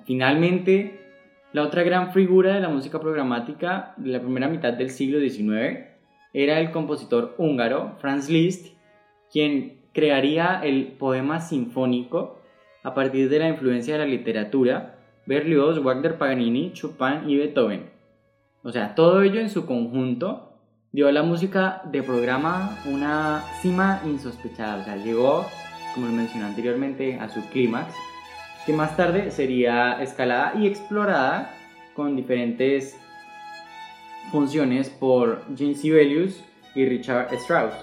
Finalmente, 0.05 1.00
la 1.53 1.63
otra 1.63 1.83
gran 1.83 2.13
figura 2.13 2.53
de 2.53 2.61
la 2.61 2.69
música 2.69 2.99
programática 2.99 3.93
de 3.97 4.09
la 4.11 4.21
primera 4.21 4.47
mitad 4.47 4.73
del 4.73 4.89
siglo 4.89 5.19
XIX 5.19 5.91
era 6.33 6.59
el 6.59 6.71
compositor 6.71 7.35
húngaro 7.37 7.97
Franz 7.99 8.29
Liszt, 8.29 8.73
quien 9.31 9.81
crearía 9.93 10.61
el 10.63 10.93
poema 10.93 11.41
sinfónico 11.41 12.39
a 12.83 12.93
partir 12.93 13.29
de 13.29 13.39
la 13.39 13.49
influencia 13.49 13.95
de 13.95 13.99
la 13.99 14.05
literatura, 14.05 14.95
Berlioz, 15.25 15.83
Wagner, 15.83 16.17
Paganini, 16.17 16.71
Chopin 16.73 17.29
y 17.29 17.35
Beethoven. 17.35 17.89
O 18.63 18.71
sea, 18.71 18.95
todo 18.95 19.21
ello 19.21 19.41
en 19.41 19.49
su 19.49 19.65
conjunto 19.65 20.53
dio 20.91 21.07
a 21.07 21.11
la 21.11 21.23
música 21.23 21.81
de 21.91 22.01
programa 22.01 22.77
una 22.85 23.43
cima 23.61 24.01
insospechada. 24.05 24.81
O 24.81 24.83
sea, 24.85 24.95
llegó, 24.95 25.45
como 25.93 26.07
lo 26.07 26.13
mencioné 26.13 26.45
anteriormente, 26.45 27.19
a 27.19 27.27
su 27.29 27.45
clímax, 27.49 27.93
que 28.65 28.73
más 28.73 28.95
tarde 28.95 29.31
sería 29.31 30.01
escalada 30.01 30.53
y 30.57 30.67
explorada 30.67 31.53
con 31.95 32.15
diferentes 32.15 32.97
funciones 34.31 34.89
por 34.89 35.43
Jean 35.55 35.75
Sibelius 35.75 36.43
y 36.75 36.85
Richard 36.85 37.33
Strauss. 37.33 37.73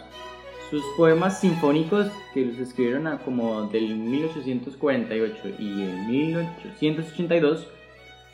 sus 0.70 0.84
poemas 0.98 1.40
sinfónicos, 1.40 2.08
que 2.34 2.44
los 2.44 2.58
escribieron 2.58 3.18
como 3.24 3.62
del 3.68 3.96
1848 3.96 5.48
y 5.58 5.82
el 5.82 6.06
1882, 6.08 7.68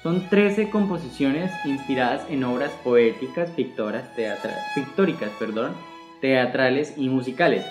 son 0.02 0.28
13 0.28 0.68
composiciones 0.68 1.52
inspiradas 1.64 2.28
en 2.28 2.42
obras 2.42 2.72
poéticas, 2.82 3.50
pictóricas, 3.50 5.30
perdón, 5.38 5.72
teatrales 6.20 6.94
y 6.96 7.08
musicales. 7.08 7.64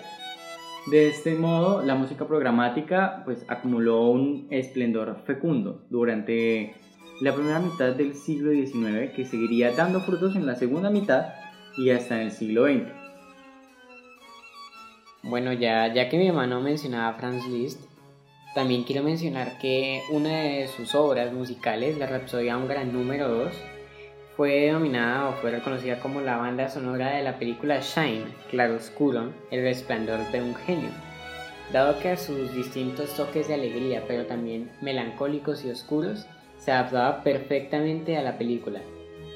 De 0.88 1.08
este 1.08 1.36
modo, 1.36 1.82
la 1.82 1.96
música 1.96 2.28
programática 2.28 3.22
pues, 3.24 3.46
acumuló 3.48 4.08
un 4.08 4.48
esplendor 4.50 5.18
fecundo 5.26 5.86
durante 5.90 6.76
la 7.22 7.34
primera 7.34 7.60
mitad 7.60 7.94
del 7.94 8.16
siglo 8.16 8.52
XIX 8.52 9.12
que 9.16 9.26
seguiría 9.26 9.72
dando 9.72 10.02
frutos 10.02 10.36
en 10.36 10.46
la 10.46 10.56
segunda 10.56 10.90
mitad 10.90 11.28
y 11.78 11.90
hasta 11.92 12.16
en 12.16 12.28
el 12.28 12.32
siglo 12.32 12.66
XX. 12.66 12.92
Bueno, 15.24 15.54
ya, 15.54 15.94
ya 15.94 16.10
que 16.10 16.18
mi 16.18 16.28
hermano 16.28 16.60
mencionaba 16.60 17.10
a 17.10 17.14
Franz 17.14 17.48
Liszt, 17.48 17.80
también 18.54 18.84
quiero 18.84 19.04
mencionar 19.04 19.58
que 19.60 20.02
una 20.12 20.42
de 20.42 20.68
sus 20.68 20.94
obras 20.96 21.32
musicales, 21.32 21.98
la 21.98 22.08
Rapsodia 22.08 22.58
Un 22.58 22.68
Gran 22.68 22.92
Número 22.92 23.30
2, 23.30 23.54
fue 24.36 24.62
denominada 24.62 25.30
o 25.30 25.34
fue 25.34 25.52
reconocida 25.52 26.00
como 26.00 26.22
la 26.22 26.38
banda 26.38 26.68
sonora 26.68 27.12
de 27.12 27.24
la 27.24 27.38
película 27.38 27.80
Shine, 27.82 28.26
Claroscuro, 28.50 29.32
El 29.52 29.62
resplandor 29.62 30.20
de 30.32 30.42
un 30.42 30.56
genio. 30.56 30.90
Dado 31.72 32.00
que 32.00 32.10
a 32.10 32.18
sus 32.18 32.54
distintos 32.54 33.16
toques 33.16 33.48
de 33.48 33.54
alegría, 33.54 34.04
pero 34.08 34.26
también 34.26 34.72
melancólicos 34.82 35.64
y 35.64 35.70
oscuros, 35.70 36.26
se 36.58 36.72
adaptaba 36.72 37.24
perfectamente 37.24 38.18
a 38.18 38.24
la 38.24 38.38
película, 38.38 38.80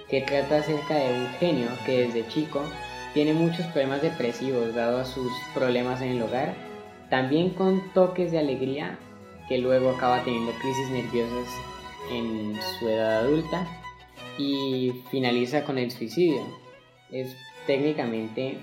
que 0.10 0.22
trata 0.22 0.58
acerca 0.58 0.96
de 0.96 1.14
un 1.14 1.28
genio 1.40 1.68
que 1.86 2.08
desde 2.08 2.28
chico 2.30 2.64
tiene 3.14 3.34
muchos 3.34 3.66
problemas 3.68 4.02
depresivos 4.02 4.74
dado 4.74 5.00
a 5.00 5.06
sus 5.06 5.32
problemas 5.54 6.02
en 6.02 6.10
el 6.10 6.22
hogar, 6.22 6.54
también 7.10 7.52
con 7.52 7.82
toques 7.94 8.32
de 8.32 8.40
alegría 8.40 8.98
que 9.48 9.60
luego 9.60 9.92
acaba 9.92 10.24
teniendo 10.24 10.52
crisis 10.54 10.90
nerviosas 10.90 11.48
en 12.12 12.56
su 12.80 12.90
edad 12.90 13.20
adulta 13.20 13.66
y 14.38 14.94
finaliza 15.12 15.64
con 15.64 15.78
el 15.78 15.92
suicidio. 15.92 16.42
Es 17.12 17.36
técnicamente 17.66 18.58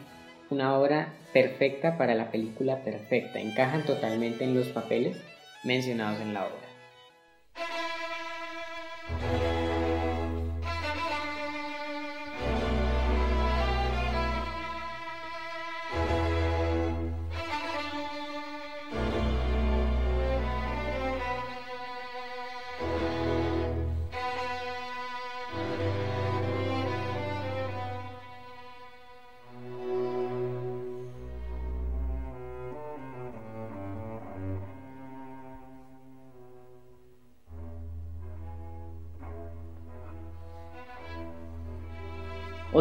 una 0.51 0.79
obra 0.79 1.15
perfecta 1.33 1.99
para 1.99 2.15
la 2.15 2.31
película 2.31 2.85
perfecta, 2.85 3.41
encajan 3.41 3.85
totalmente 3.85 4.45
en 4.45 4.55
los 4.55 4.69
papeles 4.69 5.17
mencionados 5.65 6.21
en 6.21 6.35
la 6.35 6.45
obra. 6.47 6.74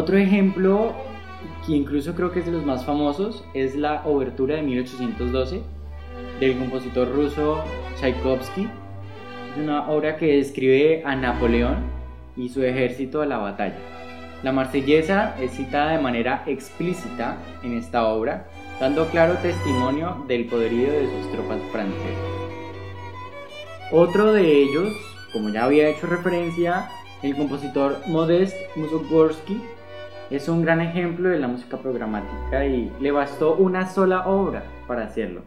Otro 0.04 0.18
ejemplo, 0.18 0.92
que 1.66 1.72
incluso 1.72 2.14
creo 2.14 2.30
que 2.30 2.40
es 2.40 2.44
de 2.44 2.52
los 2.52 2.66
más 2.66 2.84
famosos, 2.84 3.42
es 3.54 3.74
la 3.74 4.02
Obertura 4.04 4.56
de 4.56 4.60
1812 4.60 5.62
del 6.40 6.58
compositor 6.58 7.10
ruso 7.10 7.64
Tchaikovsky. 7.98 8.68
Es 9.50 9.62
una 9.62 9.88
obra 9.88 10.18
que 10.18 10.36
describe 10.36 11.02
a 11.06 11.16
Napoleón 11.16 11.86
y 12.36 12.50
su 12.50 12.62
ejército 12.62 13.22
a 13.22 13.26
la 13.26 13.38
batalla. 13.38 13.78
La 14.42 14.52
marsellesa 14.52 15.36
es 15.40 15.52
citada 15.52 15.92
de 15.92 16.02
manera 16.02 16.44
explícita 16.46 17.38
en 17.62 17.78
esta 17.78 18.06
obra, 18.06 18.46
dando 18.78 19.06
claro 19.06 19.38
testimonio 19.38 20.22
del 20.28 20.44
poderío 20.48 20.92
de 20.92 21.06
sus 21.06 21.32
tropas 21.32 21.62
francesas. 21.72 22.28
Otro 23.90 24.34
de 24.34 24.64
ellos, 24.64 24.92
como 25.32 25.48
ya 25.48 25.64
había 25.64 25.88
hecho 25.88 26.06
referencia, 26.06 26.90
el 27.22 27.34
compositor 27.34 28.02
Modest 28.06 28.54
Mussorgsky 28.76 29.62
es 30.36 30.48
un 30.48 30.62
gran 30.62 30.80
ejemplo 30.80 31.28
de 31.28 31.38
la 31.38 31.48
música 31.48 31.76
programática 31.76 32.66
y 32.66 32.90
le 33.00 33.10
bastó 33.12 33.54
una 33.54 33.88
sola 33.88 34.26
obra 34.26 34.64
para 34.86 35.04
hacerlo. 35.04 35.42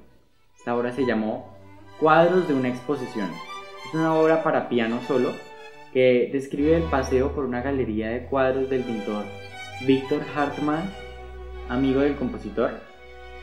Esta 0.55 0.75
obra 0.75 0.91
se 0.91 1.05
llamó 1.05 1.57
Cuadros 1.99 2.47
de 2.47 2.53
una 2.53 2.69
exposición. 2.69 3.29
Es 3.85 3.93
una 3.93 4.13
obra 4.13 4.43
para 4.43 4.69
piano 4.69 4.99
solo 5.07 5.31
que 5.93 6.29
describe 6.31 6.77
el 6.77 6.83
paseo 6.83 7.31
por 7.31 7.45
una 7.45 7.61
galería 7.61 8.09
de 8.09 8.25
cuadros 8.25 8.69
del 8.69 8.83
pintor 8.83 9.25
Víctor 9.85 10.21
Hartmann, 10.35 10.89
amigo 11.69 12.01
del 12.01 12.15
compositor. 12.15 12.71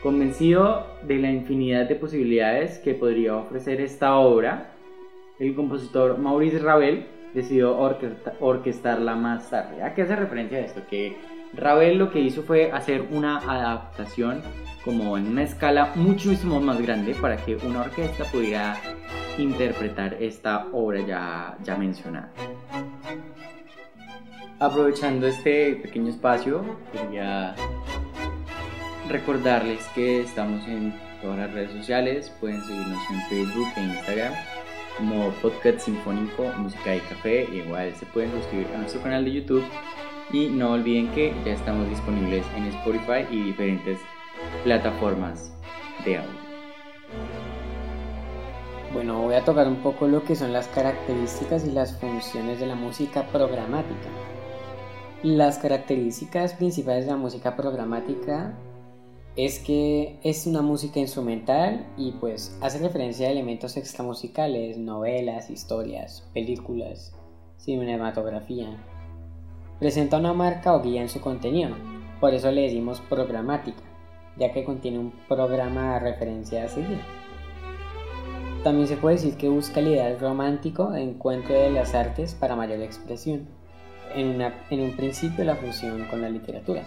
Convencido 0.01 0.87
de 1.03 1.17
la 1.17 1.31
infinidad 1.31 1.87
de 1.87 1.95
posibilidades 1.95 2.79
que 2.79 2.93
podría 2.93 3.35
ofrecer 3.35 3.81
esta 3.81 4.15
obra, 4.15 4.71
el 5.39 5.53
compositor 5.55 6.17
Maurice 6.17 6.59
Ravel 6.59 7.07
decidió 7.33 7.77
orquestarla 8.39 9.15
más 9.15 9.49
tarde. 9.49 9.83
¿A 9.83 9.93
qué 9.93 10.03
hace 10.03 10.15
referencia 10.15 10.59
esto? 10.59 10.81
Que 10.89 11.17
Ravel 11.55 11.97
lo 11.97 12.11
que 12.11 12.19
hizo 12.19 12.43
fue 12.43 12.71
hacer 12.71 13.07
una 13.11 13.37
adaptación 13.37 14.41
como 14.83 15.17
en 15.17 15.27
una 15.27 15.43
escala 15.43 15.91
muchísimo 15.95 16.59
más 16.59 16.81
grande 16.81 17.15
para 17.15 17.37
que 17.37 17.55
una 17.55 17.81
orquesta 17.81 18.23
pudiera 18.25 18.77
interpretar 19.37 20.15
esta 20.19 20.67
obra 20.71 21.01
ya, 21.01 21.57
ya 21.63 21.75
mencionada. 21.75 22.29
Aprovechando 24.59 25.27
este 25.27 25.75
pequeño 25.75 26.09
espacio, 26.09 26.63
quería 26.93 27.55
recordarles 29.09 29.85
que 29.95 30.21
estamos 30.21 30.65
en 30.67 30.93
todas 31.21 31.39
las 31.39 31.53
redes 31.53 31.71
sociales, 31.71 32.31
pueden 32.39 32.61
seguirnos 32.61 32.99
en 33.09 33.21
Facebook 33.29 33.67
e 33.75 33.81
Instagram 33.81 34.33
como 34.97 35.29
Podcast 35.41 35.79
Sinfónico 35.79 36.43
Música 36.57 36.95
y 36.95 36.99
Café. 37.01 37.47
Igual 37.53 37.93
se 37.95 38.05
pueden 38.07 38.31
suscribir 38.31 38.67
a 38.73 38.77
nuestro 38.77 39.01
canal 39.01 39.25
de 39.25 39.33
YouTube. 39.33 39.63
Y 40.31 40.47
no 40.47 40.71
olviden 40.71 41.11
que 41.11 41.33
ya 41.45 41.53
estamos 41.53 41.89
disponibles 41.89 42.45
en 42.55 42.65
Spotify 42.65 43.25
y 43.31 43.43
diferentes 43.43 43.99
plataformas 44.63 45.53
de 46.03 46.17
audio. 46.17 46.45
Bueno, 48.93 49.21
voy 49.21 49.35
a 49.35 49.43
tocar 49.43 49.67
un 49.67 49.77
poco 49.77 50.07
lo 50.07 50.23
que 50.23 50.35
son 50.35 50.53
las 50.53 50.67
características 50.69 51.65
y 51.65 51.71
las 51.71 51.97
funciones 51.97 52.59
de 52.59 52.65
la 52.65 52.75
música 52.75 53.27
programática. 53.27 54.09
Las 55.21 55.57
características 55.57 56.53
principales 56.53 57.05
de 57.05 57.11
la 57.11 57.17
música 57.17 57.55
programática 57.55 58.57
es 59.35 59.59
que 59.59 60.17
es 60.23 60.47
una 60.47 60.61
música 60.61 60.99
instrumental 60.99 61.85
y 61.97 62.13
pues 62.13 62.57
hace 62.61 62.79
referencia 62.79 63.27
a 63.27 63.31
elementos 63.31 63.75
extramusicales, 63.75 64.77
novelas, 64.77 65.49
historias, 65.49 66.29
películas, 66.33 67.13
cinematografía. 67.57 68.77
Presenta 69.79 70.17
una 70.17 70.33
marca 70.33 70.73
o 70.73 70.81
guía 70.81 71.01
en 71.01 71.09
su 71.09 71.19
contenido, 71.19 71.75
por 72.21 72.33
eso 72.33 72.49
le 72.49 72.61
decimos 72.61 73.01
programática, 73.09 73.83
ya 74.37 74.53
que 74.53 74.63
contiene 74.63 74.99
un 74.99 75.11
programa 75.27 75.95
de 75.95 75.99
referencia 75.99 76.63
a 76.63 76.67
seguir. 76.69 77.01
También 78.63 78.87
se 78.87 78.95
puede 78.95 79.17
decir 79.17 79.35
que 79.35 79.49
busca 79.49 79.81
el 79.81 79.89
ideal 79.89 80.17
romántico 80.19 80.91
de 80.91 81.03
encuentro 81.03 81.53
de 81.53 81.71
las 81.71 81.93
artes 81.93 82.33
para 82.33 82.55
mayor 82.55 82.79
expresión, 82.79 83.49
en, 84.15 84.41
en 84.41 84.79
un 84.79 84.95
principio 84.95 85.43
la 85.43 85.57
fusión 85.57 86.05
con 86.05 86.21
la 86.21 86.29
literatura. 86.29 86.83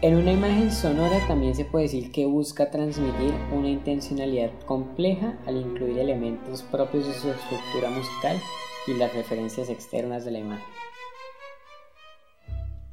En 0.00 0.16
una 0.16 0.30
imagen 0.30 0.70
sonora 0.70 1.18
también 1.26 1.56
se 1.56 1.64
puede 1.64 1.86
decir 1.86 2.12
que 2.12 2.26
busca 2.26 2.70
transmitir 2.70 3.34
una 3.52 3.68
intencionalidad 3.68 4.52
compleja 4.66 5.36
al 5.44 5.56
incluir 5.56 5.98
elementos 5.98 6.62
propios 6.62 7.08
de 7.08 7.14
su 7.14 7.28
estructura 7.28 7.90
musical 7.90 8.36
y 8.86 8.94
las 8.94 9.12
referencias 9.12 9.68
externas 9.68 10.24
de 10.24 10.30
la 10.30 10.38
imagen. 10.38 10.64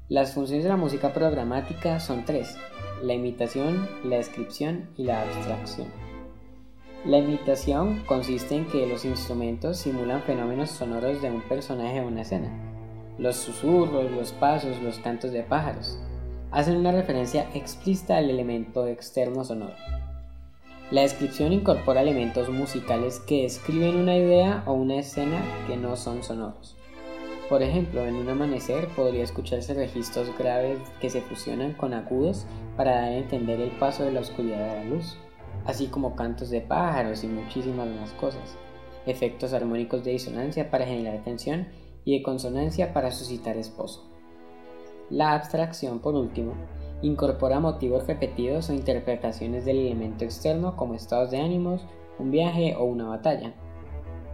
Las 0.07 0.35
funciones 0.35 0.63
de 0.63 0.69
la 0.69 0.77
música 0.77 1.13
programática 1.13 1.99
son 1.99 2.25
tres, 2.25 2.55
la 3.01 3.15
imitación, 3.15 3.89
la 4.03 4.17
descripción 4.17 4.87
y 4.97 5.03
la 5.03 5.23
abstracción. 5.23 5.87
La 7.05 7.17
imitación 7.17 8.03
consiste 8.05 8.55
en 8.55 8.67
que 8.67 8.85
los 8.85 9.03
instrumentos 9.03 9.77
simulan 9.77 10.21
fenómenos 10.21 10.69
sonoros 10.69 11.23
de 11.23 11.31
un 11.31 11.41
personaje 11.41 12.01
o 12.01 12.07
una 12.07 12.21
escena, 12.21 12.51
los 13.17 13.35
susurros, 13.37 14.11
los 14.11 14.31
pasos, 14.31 14.79
los 14.83 14.99
cantos 14.99 15.31
de 15.31 15.41
pájaros, 15.41 15.97
hacen 16.51 16.77
una 16.77 16.91
referencia 16.91 17.49
explícita 17.55 18.17
al 18.17 18.29
elemento 18.29 18.85
externo 18.85 19.43
sonoro. 19.43 19.73
La 20.91 21.01
descripción 21.01 21.51
incorpora 21.51 22.03
elementos 22.03 22.49
musicales 22.49 23.19
que 23.21 23.41
describen 23.41 23.95
una 23.95 24.15
idea 24.15 24.61
o 24.67 24.73
una 24.73 24.97
escena 24.97 25.41
que 25.65 25.77
no 25.77 25.95
son 25.95 26.21
sonoros. 26.21 26.77
Por 27.49 27.61
ejemplo, 27.61 28.03
en 28.07 28.15
un 28.15 28.27
amanecer 28.27 28.87
podría 28.95 29.23
escucharse 29.23 29.75
registros 29.75 30.35
graves 30.35 30.79
que 30.99 31.11
se 31.11 31.21
fusionan 31.21 31.73
con 31.73 31.93
agudos 31.93 32.47
para 32.75 32.95
dar 32.95 33.03
a 33.03 33.17
entender 33.17 33.61
el 33.61 33.69
paso 33.77 34.03
de 34.03 34.11
la 34.11 34.21
oscuridad 34.21 34.67
a 34.67 34.75
la 34.77 34.85
luz, 34.85 35.15
así 35.65 35.85
como 35.85 36.15
cantos 36.15 36.49
de 36.49 36.61
pájaros 36.61 37.23
y 37.23 37.27
muchísimas 37.27 37.87
más 37.87 38.11
cosas, 38.13 38.57
efectos 39.05 39.53
armónicos 39.53 40.03
de 40.03 40.11
disonancia 40.11 40.71
para 40.71 40.87
generar 40.87 41.23
tensión 41.23 41.67
y 42.03 42.17
de 42.17 42.23
consonancia 42.23 42.93
para 42.93 43.11
suscitar 43.11 43.57
esposo. 43.57 44.09
La 45.11 45.33
abstracción, 45.33 45.99
por 45.99 46.15
último, 46.15 46.53
incorpora 47.03 47.59
motivos 47.59 48.07
repetidos 48.07 48.71
o 48.71 48.73
interpretaciones 48.73 49.65
del 49.65 49.77
elemento 49.77 50.25
externo 50.25 50.75
como 50.75 50.95
estados 50.95 51.29
de 51.29 51.41
ánimos, 51.41 51.85
un 52.17 52.31
viaje 52.31 52.75
o 52.75 52.85
una 52.85 53.05
batalla 53.05 53.53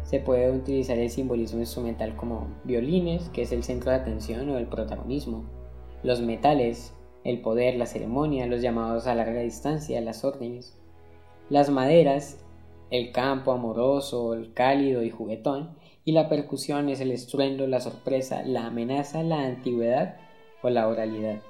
se 0.04 0.20
puede 0.20 0.52
utilizar 0.52 0.98
el 0.98 1.10
simbolismo 1.10 1.60
instrumental 1.60 2.16
como 2.16 2.48
violines, 2.64 3.30
que 3.30 3.44
es 3.44 3.52
el 3.52 3.64
centro 3.64 3.92
de 3.92 3.98
atención 3.98 4.50
o 4.50 4.58
el 4.58 4.68
protagonismo, 4.68 5.46
los 6.04 6.22
metales, 6.22 6.94
el 7.24 7.42
poder, 7.42 7.76
la 7.76 7.86
ceremonia, 7.86 8.48
los 8.48 8.62
llamados 8.62 9.08
a 9.08 9.16
larga 9.16 9.42
distancia, 9.42 10.02
las 10.02 10.24
órdenes, 10.26 10.78
las 11.50 11.70
maderas, 11.70 12.44
el 12.90 13.12
campo 13.12 13.52
amoroso, 13.52 14.34
el 14.34 14.54
cálido 14.54 15.04
y 15.04 15.12
juguetón, 15.12 15.78
y 16.04 16.14
la 16.14 16.30
percusión 16.30 16.90
es 16.90 17.00
el 17.00 17.12
estruendo, 17.12 17.68
la 17.68 17.80
sorpresa, 17.80 18.42
la 18.44 18.66
amenaza, 18.66 19.22
la 19.24 19.46
antigüedad 19.46 20.18
o 20.64 20.70
la 20.70 20.88
oralidad. 20.88 21.42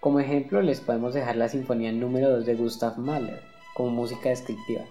Como 0.00 0.20
ejemplo 0.20 0.60
les 0.60 0.80
podemos 0.80 1.14
dejar 1.14 1.36
la 1.36 1.48
Sinfonía 1.48 1.92
número 1.92 2.30
2 2.30 2.46
de 2.46 2.54
Gustav 2.56 2.98
Mahler 2.98 3.40
como 3.74 3.90
música 3.90 4.28
descriptiva 4.28 4.84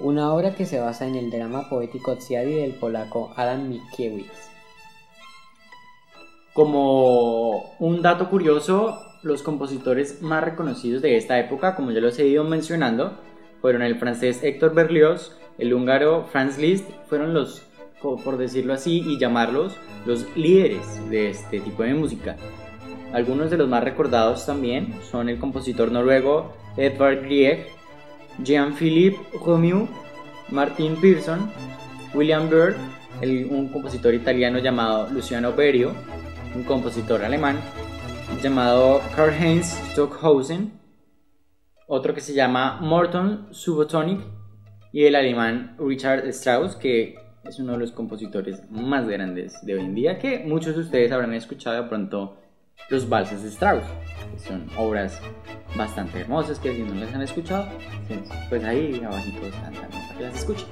una 0.00 0.32
obra 0.32 0.54
que 0.54 0.66
se 0.66 0.80
basa 0.80 1.06
en 1.06 1.16
el 1.16 1.30
drama 1.30 1.68
poético 1.68 2.16
Tsiadi 2.16 2.54
del 2.54 2.74
polaco 2.74 3.32
Adam 3.36 3.68
Mickiewicz. 3.68 4.48
Como 6.54 7.74
un 7.78 8.02
dato 8.02 8.30
curioso, 8.30 8.98
los 9.22 9.42
compositores 9.42 10.22
más 10.22 10.42
reconocidos 10.44 11.02
de 11.02 11.16
esta 11.16 11.38
época, 11.38 11.74
como 11.74 11.90
ya 11.90 12.00
los 12.00 12.18
he 12.18 12.26
ido 12.26 12.44
mencionando, 12.44 13.18
fueron 13.60 13.82
el 13.82 13.96
francés 13.96 14.42
Héctor 14.42 14.74
Berlioz, 14.74 15.36
el 15.58 15.74
húngaro 15.74 16.26
Franz 16.30 16.58
Liszt, 16.58 16.88
fueron 17.08 17.34
los, 17.34 17.62
por 18.00 18.38
decirlo 18.38 18.74
así 18.74 19.02
y 19.06 19.18
llamarlos, 19.18 19.76
los 20.06 20.24
líderes 20.36 21.08
de 21.10 21.30
este 21.30 21.60
tipo 21.60 21.82
de 21.82 21.94
música. 21.94 22.36
Algunos 23.12 23.50
de 23.50 23.56
los 23.56 23.68
más 23.68 23.82
recordados 23.82 24.46
también 24.46 24.94
son 25.10 25.28
el 25.28 25.38
compositor 25.38 25.90
noruego 25.90 26.52
Edvard 26.76 27.22
Grieg, 27.22 27.66
Jean-Philippe 28.42 29.18
Romieu, 29.44 29.88
Martin 30.50 30.96
Pearson, 31.00 31.50
William 32.14 32.48
Byrd, 32.48 32.76
un 33.50 33.68
compositor 33.68 34.14
italiano 34.14 34.58
llamado 34.58 35.08
Luciano 35.10 35.52
Berio, 35.52 35.92
un 36.54 36.62
compositor 36.62 37.24
alemán 37.24 37.58
llamado 38.42 39.00
Karl-Heinz 39.16 39.66
Stockhausen, 39.92 40.72
otro 41.86 42.14
que 42.14 42.20
se 42.20 42.34
llama 42.34 42.78
Morton 42.80 43.48
Subotonic 43.50 44.20
y 44.92 45.04
el 45.04 45.16
alemán 45.16 45.76
Richard 45.78 46.26
Strauss, 46.28 46.76
que 46.76 47.16
es 47.44 47.58
uno 47.58 47.72
de 47.72 47.78
los 47.78 47.92
compositores 47.92 48.62
más 48.70 49.08
grandes 49.08 49.54
de 49.64 49.74
hoy 49.74 49.80
en 49.80 49.94
día, 49.94 50.18
que 50.18 50.40
muchos 50.40 50.76
de 50.76 50.82
ustedes 50.82 51.12
habrán 51.12 51.34
escuchado 51.34 51.88
pronto 51.88 52.36
los 52.88 53.08
valses 53.08 53.42
de 53.42 53.48
Strauss, 53.48 53.84
son 54.46 54.68
obras 54.76 55.20
bastante 55.76 56.20
hermosas 56.20 56.58
que 56.58 56.74
si 56.74 56.82
no 56.82 56.94
las 56.94 57.14
han 57.14 57.22
escuchado, 57.22 57.68
pues 58.48 58.64
ahí 58.64 59.02
abajito 59.04 59.46
están 59.46 59.74
para 59.74 60.16
que 60.16 60.22
las 60.24 60.34
escuchen. 60.36 60.66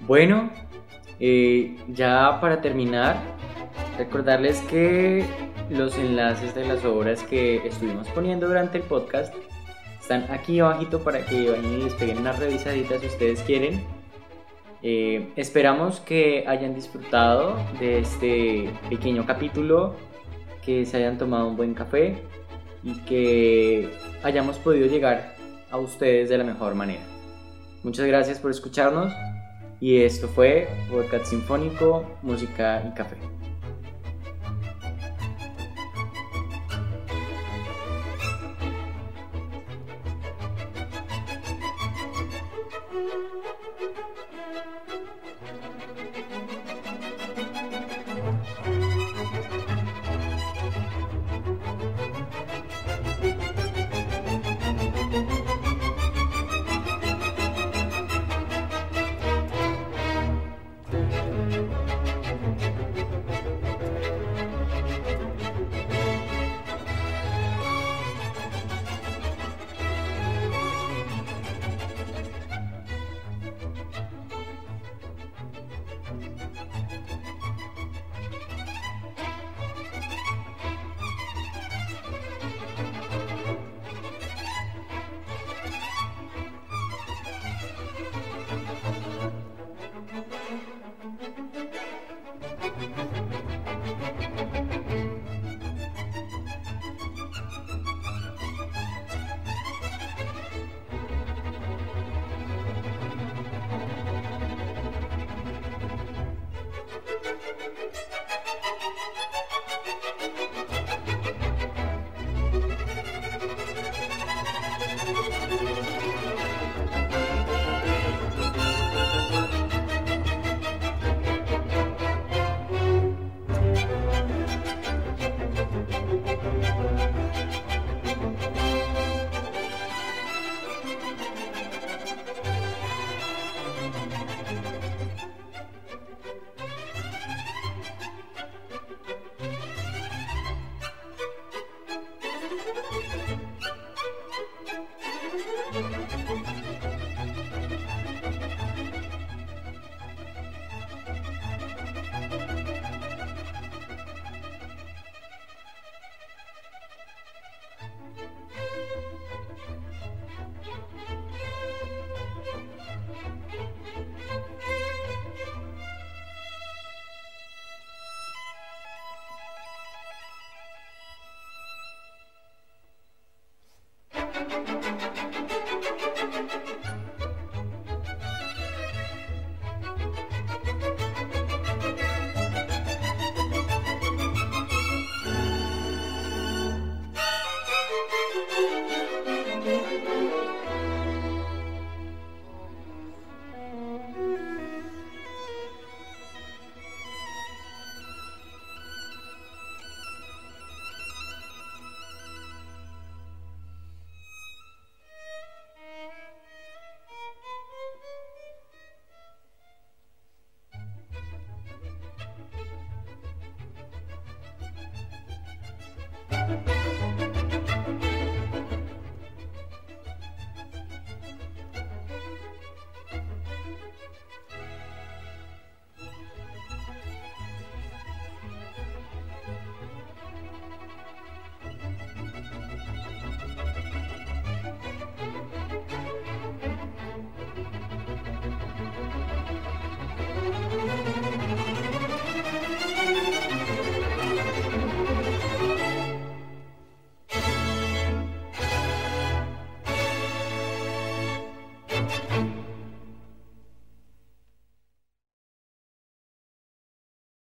Bueno, 0.00 0.50
eh, 1.20 1.76
ya 1.88 2.38
para 2.40 2.60
terminar, 2.60 3.16
recordarles 3.96 4.60
que 4.62 5.24
los 5.70 5.96
enlaces 5.96 6.54
de 6.54 6.66
las 6.66 6.84
obras 6.84 7.22
que 7.22 7.66
estuvimos 7.66 8.08
poniendo 8.08 8.46
durante 8.46 8.78
el 8.78 8.84
podcast 8.84 9.34
están 10.00 10.26
aquí 10.30 10.60
abajito 10.60 11.02
para 11.02 11.24
que 11.24 11.50
vayan 11.50 11.64
y 11.64 11.84
les 11.84 11.94
peguen 11.94 12.18
unas 12.18 12.38
revisadita 12.38 12.98
si 12.98 13.06
ustedes 13.06 13.40
quieren 13.42 13.82
eh, 14.86 15.32
esperamos 15.36 16.00
que 16.00 16.44
hayan 16.46 16.74
disfrutado 16.74 17.56
de 17.80 18.00
este 18.00 18.70
pequeño 18.90 19.24
capítulo, 19.24 19.96
que 20.62 20.84
se 20.84 20.98
hayan 20.98 21.16
tomado 21.16 21.48
un 21.48 21.56
buen 21.56 21.72
café 21.72 22.22
y 22.82 22.92
que 23.00 23.88
hayamos 24.22 24.58
podido 24.58 24.86
llegar 24.86 25.36
a 25.70 25.78
ustedes 25.78 26.28
de 26.28 26.36
la 26.36 26.44
mejor 26.44 26.74
manera. 26.74 27.00
Muchas 27.82 28.06
gracias 28.06 28.38
por 28.38 28.50
escucharnos 28.50 29.10
y 29.80 30.02
esto 30.02 30.28
fue 30.28 30.68
Podcast 30.90 31.24
Sinfónico, 31.26 32.04
Música 32.22 32.84
y 32.86 32.94
Café. 32.94 33.33